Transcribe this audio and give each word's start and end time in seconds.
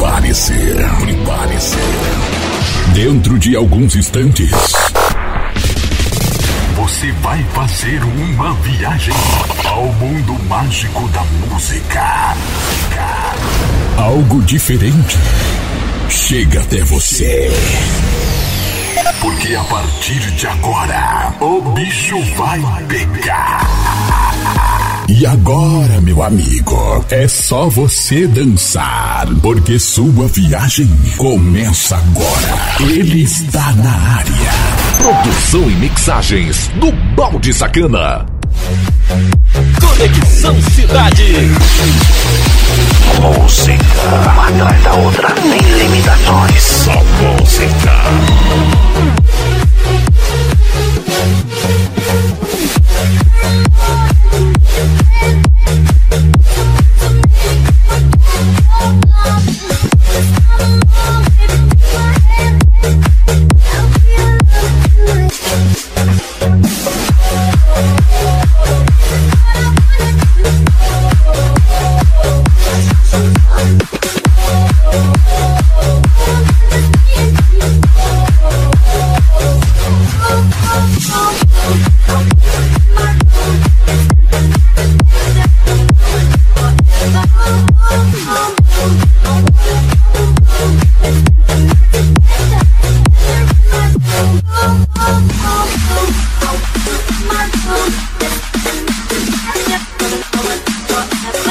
Prepare-se, 0.00 0.54
prepare-se. 0.98 1.76
Dentro 2.94 3.38
de 3.38 3.54
alguns 3.54 3.94
instantes, 3.94 4.50
você 6.74 7.12
vai 7.20 7.44
fazer 7.52 8.02
uma 8.02 8.54
viagem 8.54 9.12
ao 9.62 9.84
mundo 9.92 10.42
mágico 10.44 11.06
da 11.08 11.22
música. 11.22 12.34
Algo 13.98 14.40
diferente 14.44 15.18
chega 16.08 16.62
até 16.62 16.80
você. 16.80 17.50
Porque 19.20 19.54
a 19.54 19.64
partir 19.64 20.20
de 20.32 20.46
agora, 20.46 21.34
o 21.40 21.60
bicho 21.72 22.18
vai 22.36 22.60
pegar. 22.88 23.60
E 25.08 25.26
agora, 25.26 26.00
meu 26.00 26.22
amigo, 26.22 27.04
é 27.10 27.28
só 27.28 27.68
você 27.68 28.26
dançar, 28.26 29.26
porque 29.42 29.78
sua 29.78 30.28
viagem 30.28 30.88
começa 31.16 31.96
agora. 31.96 32.58
Ele 32.80 33.22
está 33.22 33.72
na 33.72 33.90
área. 33.90 34.50
Produção 34.98 35.70
e 35.70 35.74
mixagens 35.74 36.68
do 36.76 36.92
Balde 37.14 37.52
Sacana. 37.52 38.39
Conexão 39.80 40.60
Cidade. 40.62 41.50
Música, 43.20 43.84
uma 44.32 44.48
atrás 44.48 44.82
da 44.82 44.94
outra, 44.94 45.28
sem 45.40 45.60
limitações. 45.78 46.62
Só 46.62 47.04
música. 47.20 47.92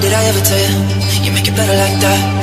did 0.00 0.12
I 0.12 0.24
ever 0.24 0.40
tell 0.40 0.58
you? 0.58 1.24
You 1.24 1.32
make 1.32 1.48
it 1.48 1.56
better 1.56 1.72
like 1.72 2.00
that. 2.00 2.35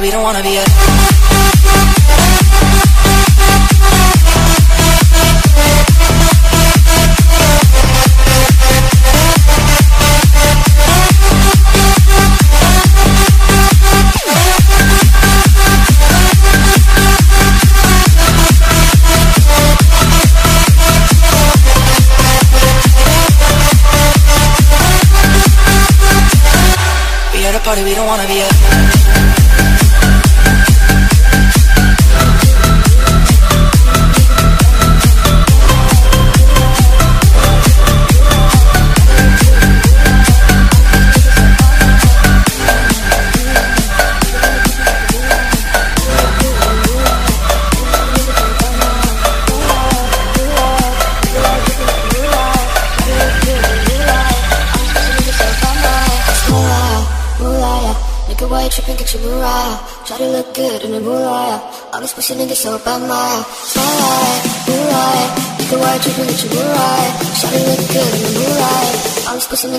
we 0.00 0.10
don't 0.10 0.22
wanna 0.22 0.42
be 0.42 0.56
a 0.56 0.77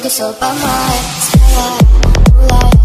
this 0.10 0.22
up 0.22 0.42
my 0.42 0.56
side. 2.39 2.79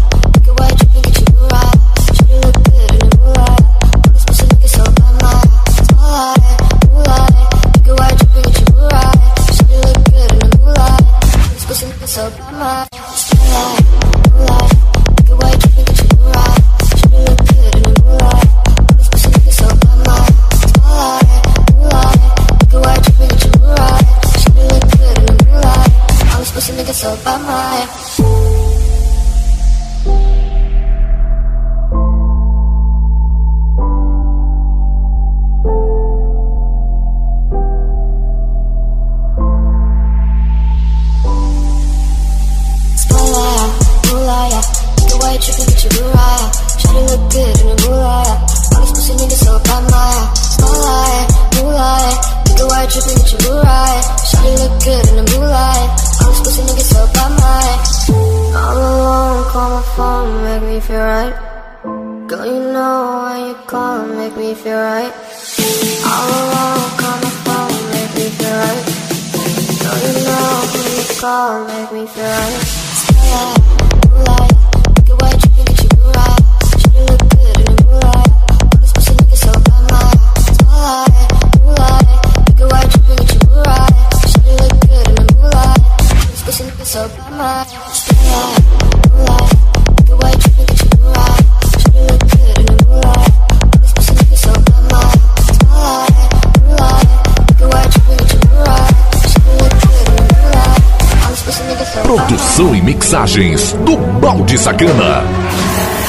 Produção 102.03 102.75
e 102.75 102.81
mixagens 102.81 103.73
do 103.85 103.97
Balde 104.19 104.57
Sacana. 104.57 105.23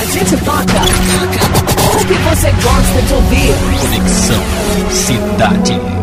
A 0.00 0.04
gente 0.04 0.36
toca 0.38 0.62
o 1.94 2.06
que 2.06 2.14
você 2.14 2.50
gosta 2.62 3.02
de 3.02 3.14
ouvir. 3.14 3.54
Conexão 3.80 4.42
Cidade. 4.90 5.95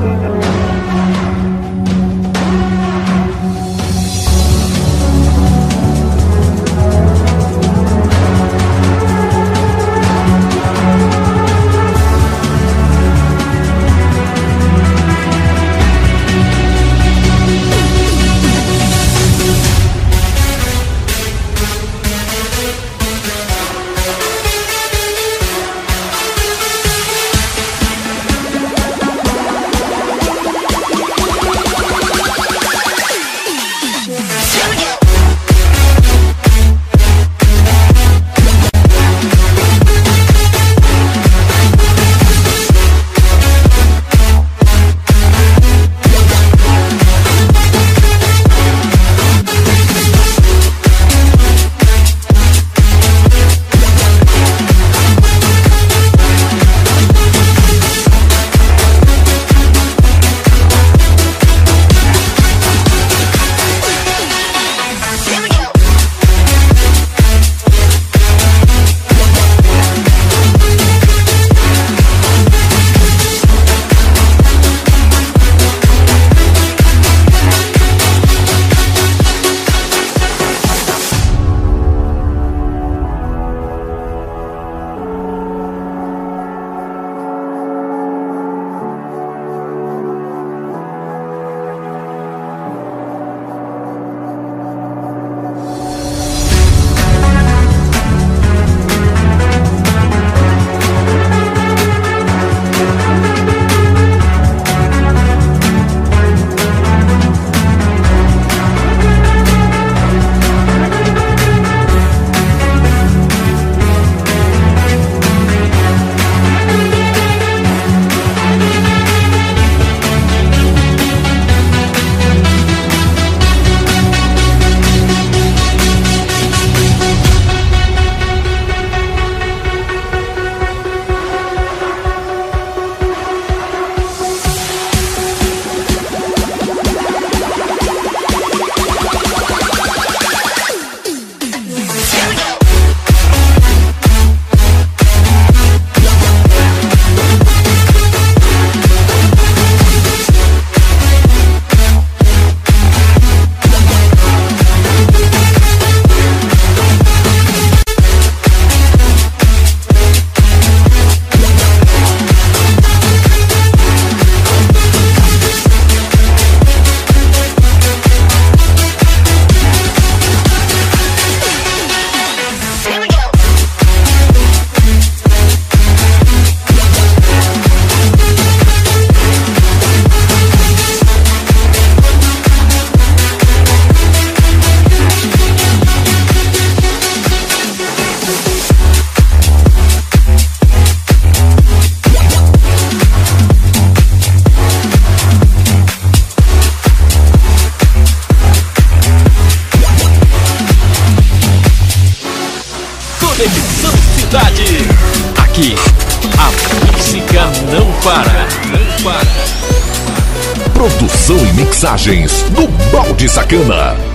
Música 206.95 207.45
não 207.71 207.91
para, 208.01 208.47
não 208.69 209.03
para. 209.03 210.73
Produção 210.73 211.37
e 211.37 211.53
mixagens 211.53 212.43
do 212.51 212.67
Balde 212.91 213.29
Sacana. 213.29 214.12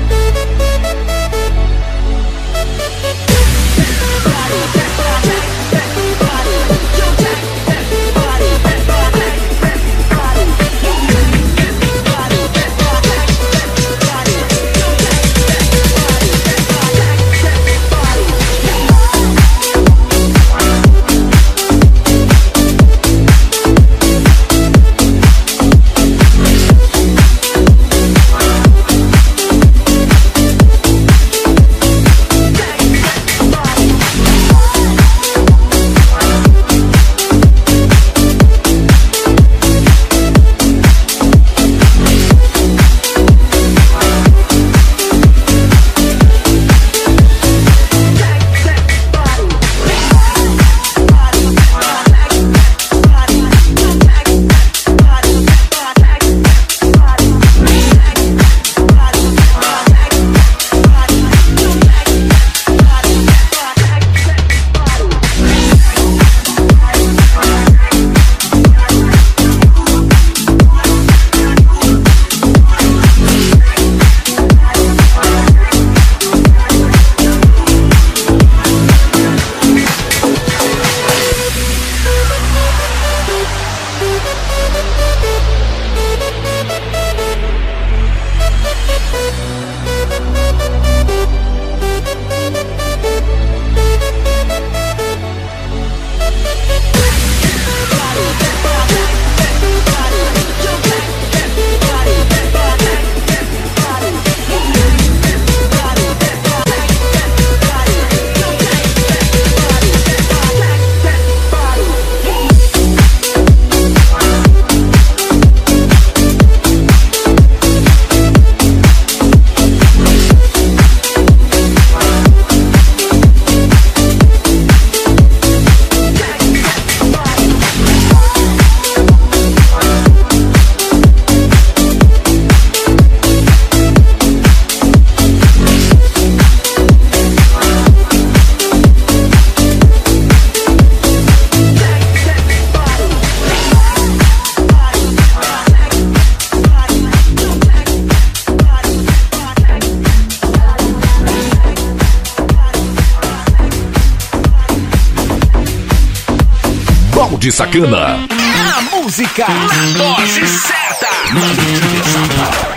de 157.48 157.52
Sacana. 157.52 158.28
A 158.28 158.82
música 158.94 159.46
na 159.48 159.98
dose 159.98 160.46
certa. 160.46 161.08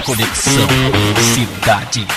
Conexão 0.05 0.67
Cidade. 1.33 2.07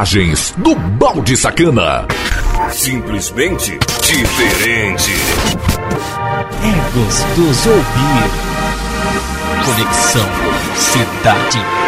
Imagens 0.00 0.54
do 0.56 0.74
Balde 0.74 1.36
Sacana. 1.36 2.06
Simplesmente 2.70 3.78
diferente. 4.00 5.12
É 6.64 6.98
gostoso 6.98 7.68
ouvir. 7.68 8.30
Conexão 9.62 10.26
Cidade 10.74 11.79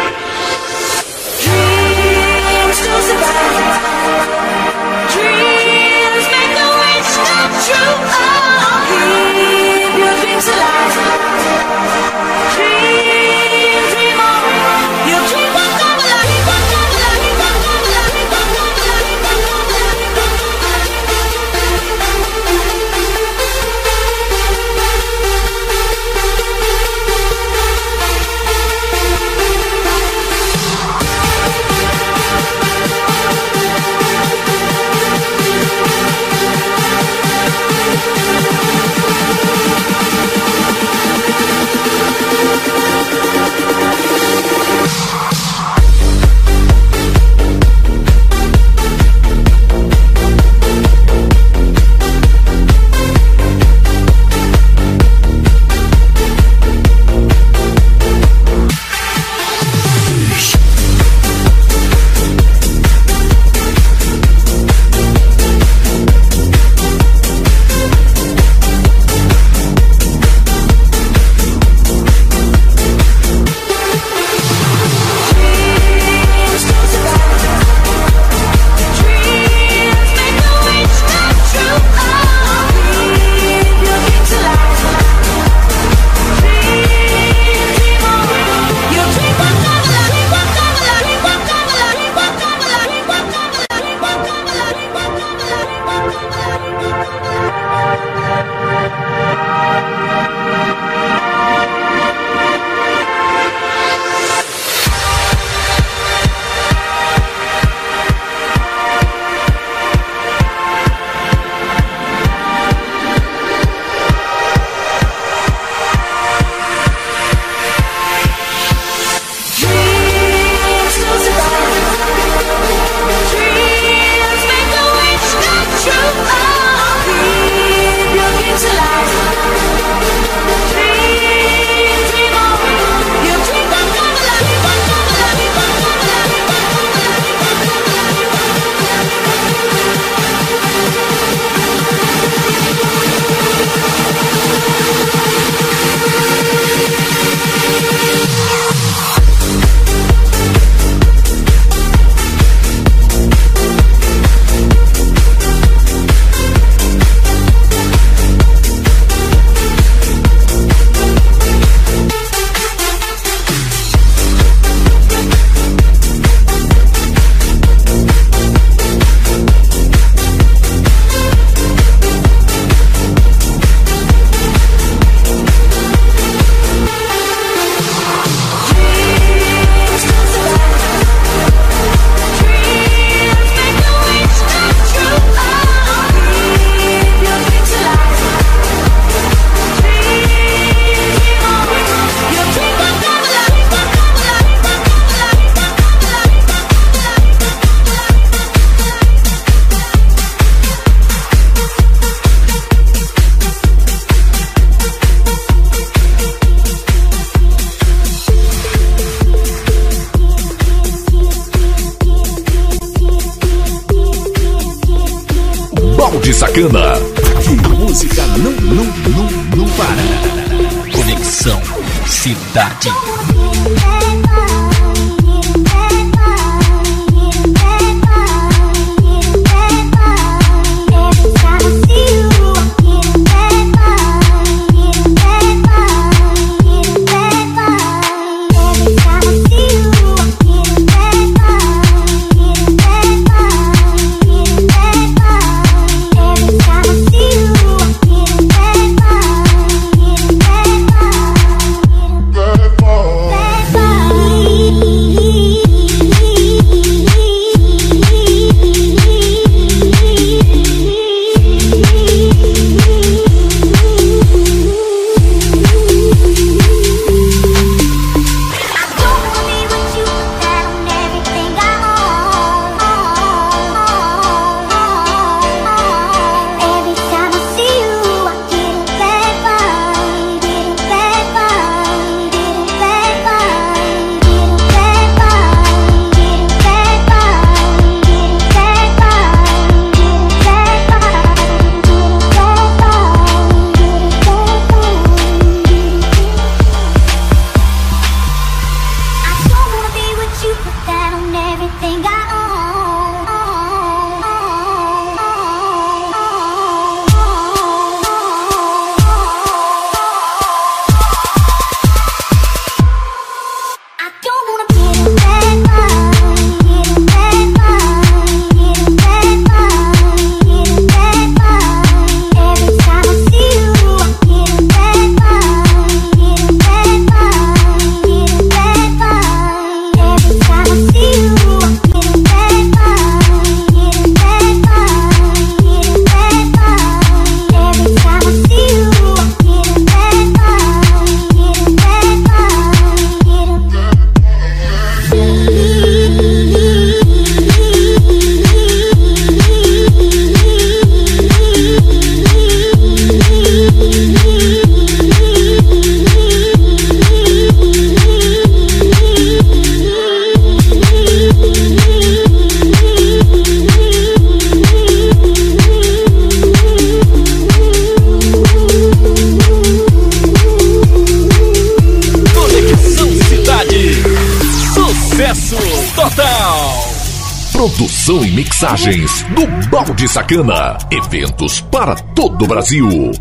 Mixagens 378.63 379.23
do 379.35 379.45
Balde 379.67 380.07
Sacana. 380.07 380.77
Eventos 380.89 381.59
para 381.59 381.95
todo 381.95 382.45
o 382.45 382.47
Brasil. 382.47 383.11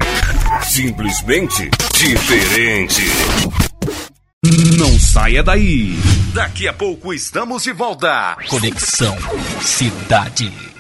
Simplesmente 0.63 1.69
diferente. 1.99 3.03
Não 4.79 5.01
saia 5.01 5.43
daí. 5.43 5.99
Daqui 6.33 6.69
a 6.69 6.73
pouco 6.73 7.13
estamos 7.13 7.65
de 7.65 7.73
volta. 7.73 8.37
Conexão 8.49 9.17
Cidade. 9.61 10.72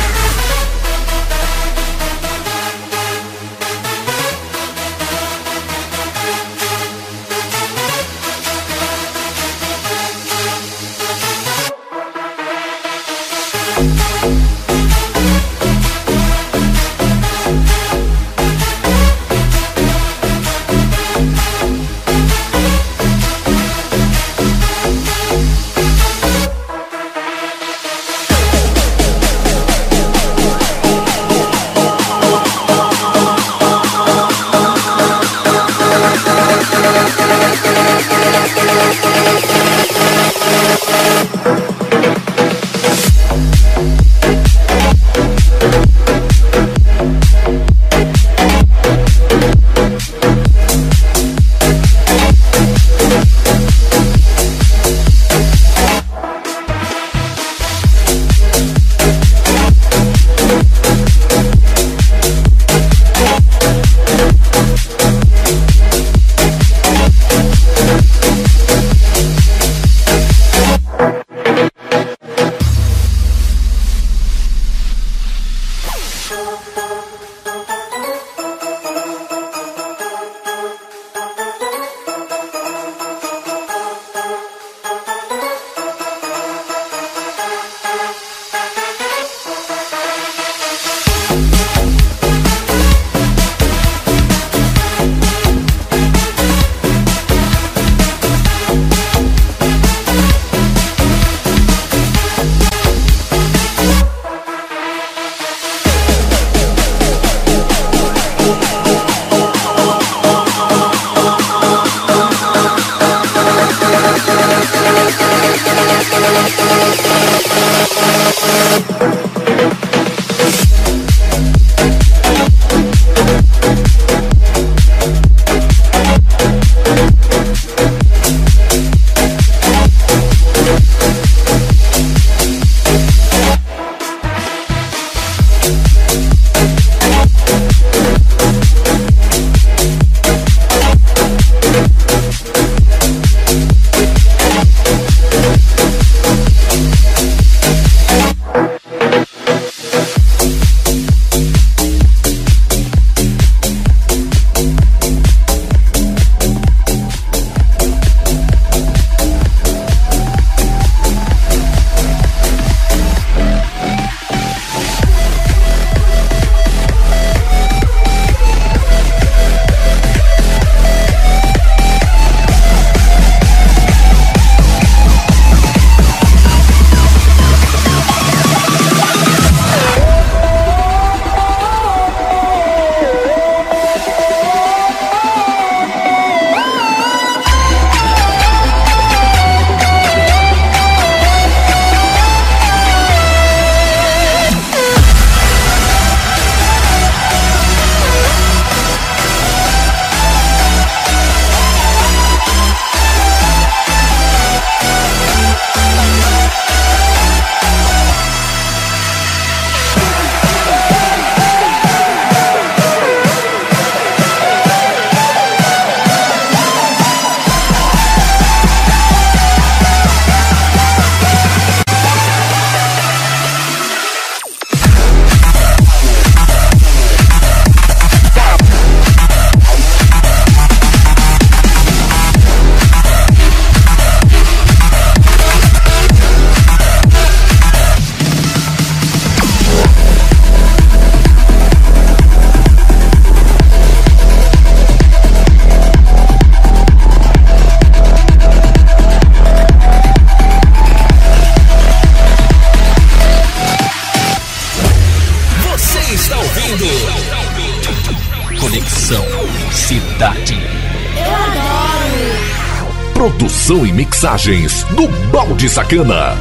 Mixagens 264.19 264.83
do 264.97 265.07
Balde 265.31 265.69
Sacana. 265.69 266.37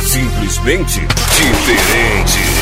Simplesmente 0.00 0.98
diferente. 0.98 2.53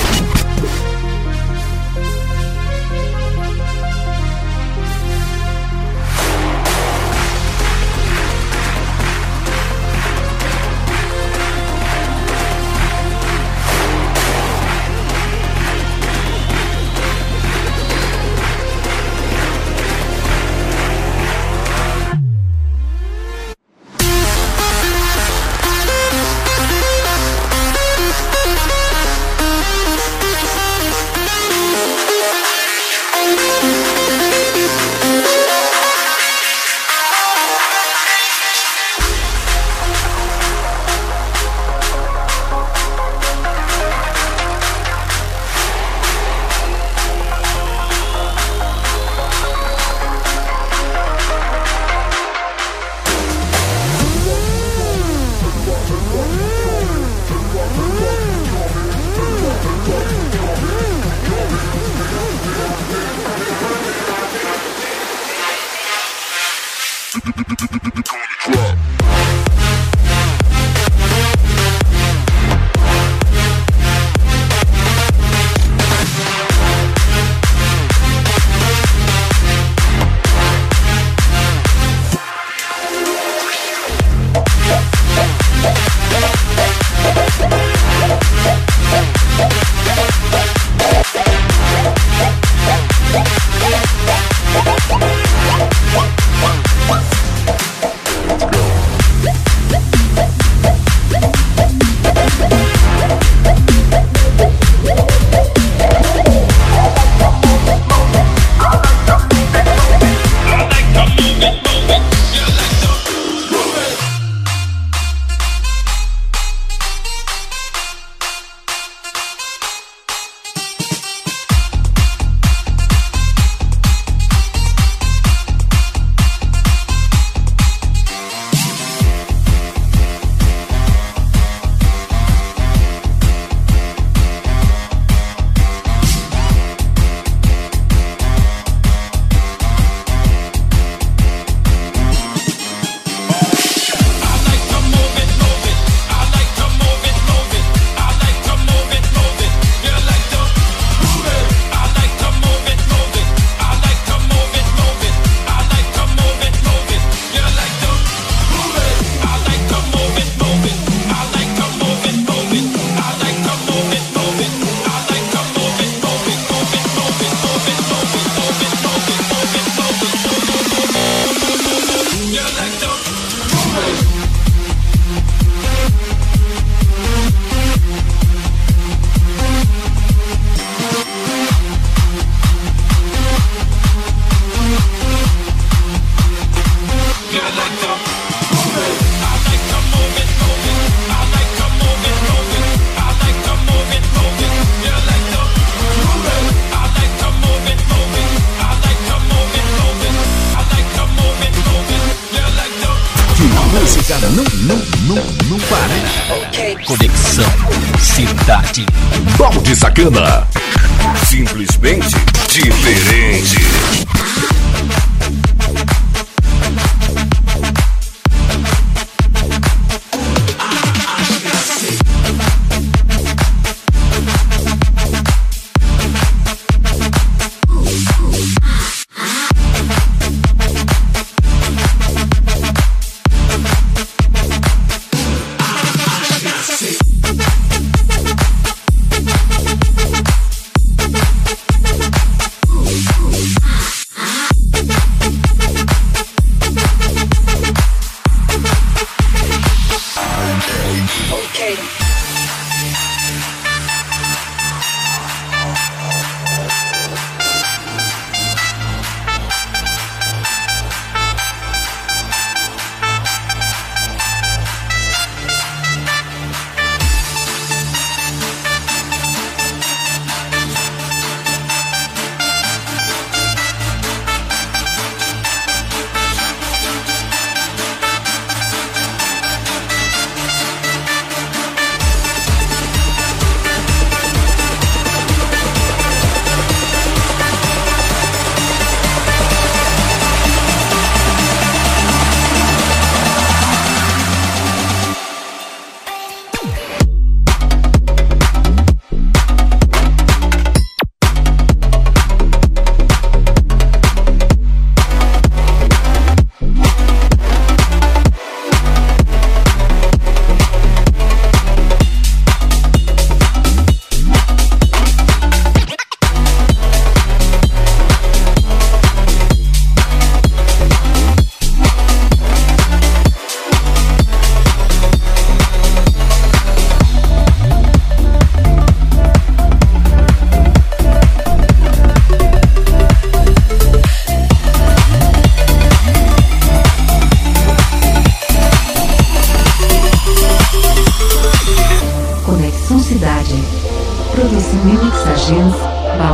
Balde 210.10 210.31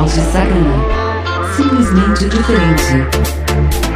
Balde 0.09 0.33
Sagana. 0.33 1.55
Simplesmente 1.55 2.29
diferente. 2.31 3.88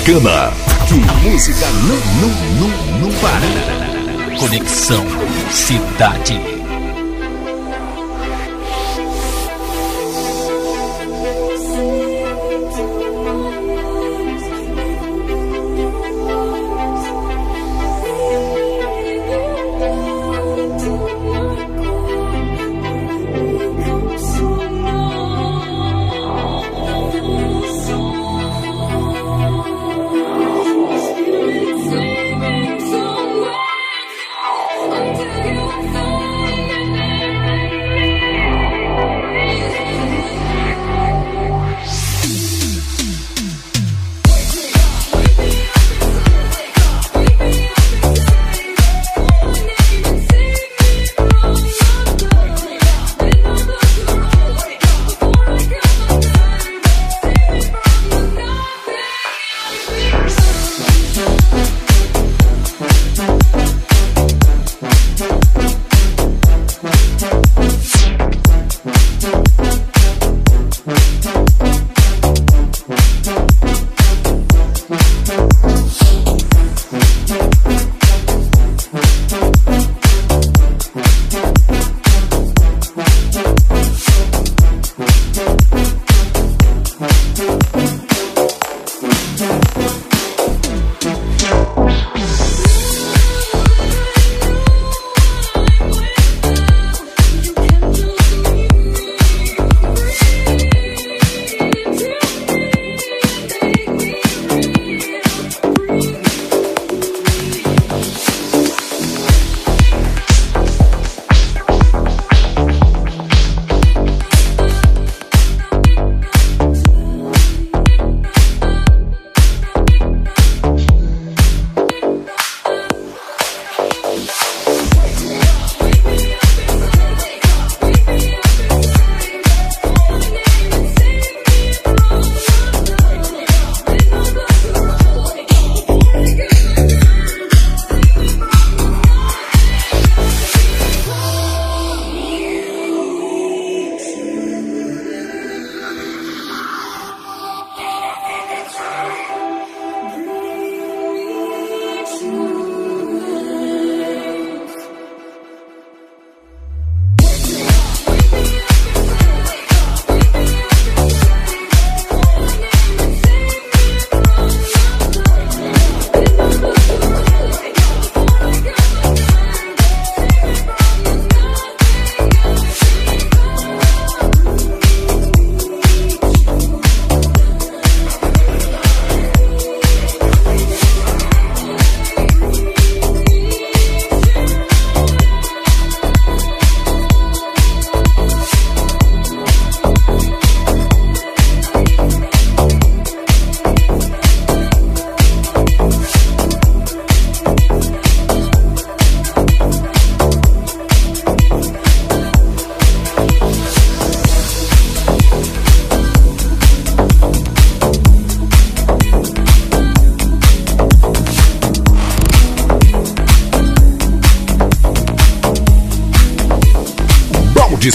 Balde 0.00 0.10
Sacana. 0.10 0.52
Que 0.88 0.94
música 1.28 1.66
não, 1.66 1.96
não, 2.20 2.68
não, 2.68 3.00
não 3.00 3.10
para. 3.20 4.38
Conexão 4.38 5.04
Cidade. 5.50 6.49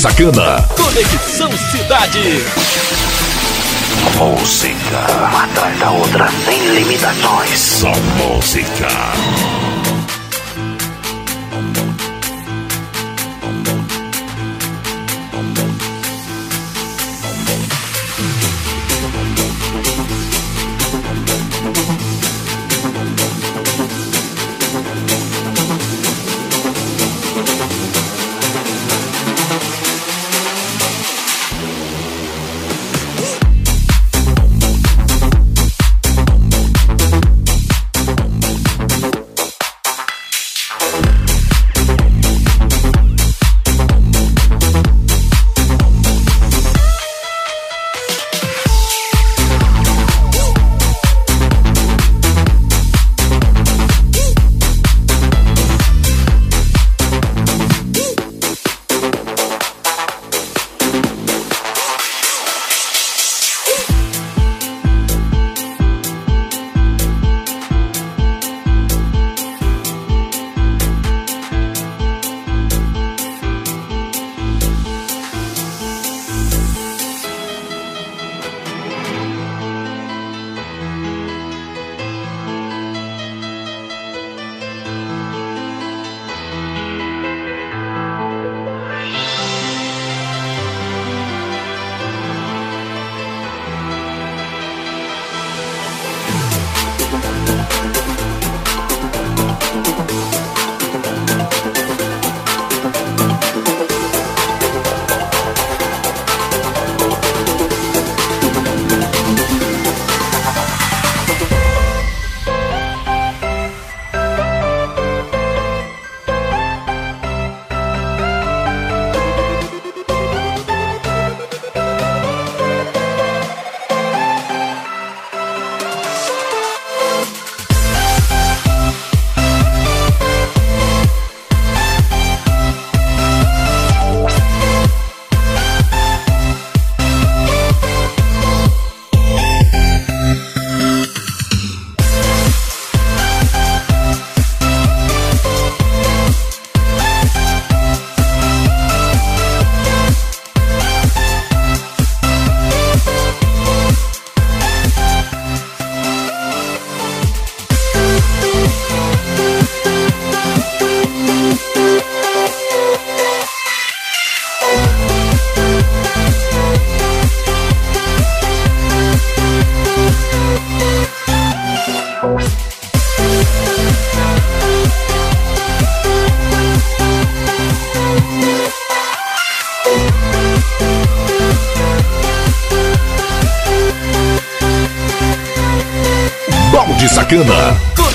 Sacana. 0.05 0.61
Conexão 0.77 1.51
Cidade. 1.71 2.45
Música, 4.15 5.07
uma 5.17 5.43
atrás 5.45 5.79
da 5.79 5.89
outra, 5.89 6.29
sem 6.45 6.63
limitações. 6.75 7.59
Só 7.59 7.91
música. 8.15 8.87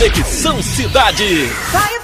Conexão 0.01 0.63
Cidade. 0.63 1.27
Fireflies, 1.27 2.00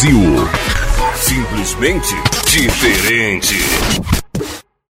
Brasil. 0.00 0.48
Simplesmente 1.14 2.14
diferente. 2.46 4.19